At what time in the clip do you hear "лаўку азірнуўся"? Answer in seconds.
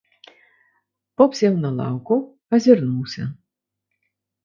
1.79-3.31